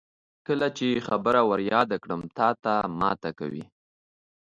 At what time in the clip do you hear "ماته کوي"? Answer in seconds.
2.99-3.63